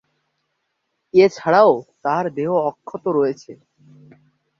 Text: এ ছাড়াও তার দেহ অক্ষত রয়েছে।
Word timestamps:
এ 1.13 1.25
ছাড়াও 1.31 1.71
তার 2.03 2.25
দেহ 2.37 2.49
অক্ষত 2.69 3.03
রয়েছে। 3.17 3.51